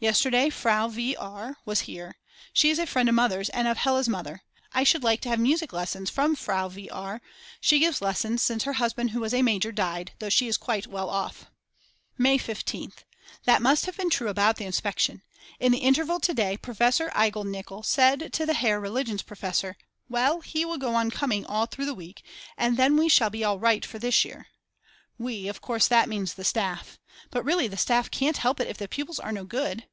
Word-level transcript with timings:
Yesterday 0.00 0.50
Frau 0.50 0.88
v. 0.88 1.16
R. 1.16 1.56
was 1.64 1.82
here. 1.82 2.16
She's 2.52 2.78
a 2.78 2.84
friend 2.86 3.08
of 3.08 3.14
Mother's 3.14 3.48
and 3.48 3.66
of 3.66 3.78
Hella's 3.78 4.06
mother. 4.08 4.42
I 4.74 4.84
should 4.84 5.02
like 5.02 5.22
to 5.22 5.30
have 5.30 5.40
music 5.40 5.72
lessons 5.72 6.10
from 6.10 6.36
Frau 6.36 6.68
v. 6.68 6.90
R., 6.90 7.22
she 7.58 7.78
gives 7.78 8.02
lessons 8.02 8.42
since 8.42 8.64
her 8.64 8.74
husband 8.74 9.12
who 9.12 9.20
was 9.20 9.32
a 9.32 9.40
major 9.40 9.72
died 9.72 10.12
though 10.18 10.28
she 10.28 10.46
is 10.46 10.58
quite 10.58 10.86
well 10.86 11.08
off. 11.08 11.46
May 12.18 12.36
15th. 12.38 13.04
That 13.46 13.62
must 13.62 13.86
have 13.86 13.96
been 13.96 14.10
true 14.10 14.28
about 14.28 14.56
the 14.56 14.66
inspection; 14.66 15.22
in 15.58 15.72
the 15.72 15.78
interval 15.78 16.20
to 16.20 16.34
day 16.34 16.58
Professor 16.58 17.10
Igel 17.16 17.44
Nikel 17.44 17.82
said 17.82 18.30
to 18.34 18.44
the 18.44 18.52
Herr 18.52 18.78
Religionsprofessor: 18.78 19.76
Well, 20.10 20.42
he 20.42 20.66
will 20.66 20.76
go 20.76 20.94
on 20.96 21.12
coming 21.12 21.46
all 21.46 21.64
through 21.64 21.86
the 21.86 21.94
week 21.94 22.22
and 22.58 22.76
then 22.76 22.98
we 22.98 23.08
shall 23.08 23.30
be 23.30 23.42
all 23.42 23.58
right 23.58 23.86
for 23.86 23.98
this 23.98 24.22
year. 24.22 24.48
We, 25.16 25.48
of 25.48 25.62
course 25.62 25.88
that 25.88 26.10
means 26.10 26.34
the 26.34 26.44
staff. 26.44 26.98
But 27.30 27.42
really 27.44 27.68
the 27.68 27.76
staff 27.78 28.10
can't 28.10 28.36
help 28.36 28.60
it 28.60 28.68
if 28.68 28.76
the 28.76 28.86
pupils 28.88 29.18
are 29.18 29.32
no 29.32 29.44
good. 29.46 29.86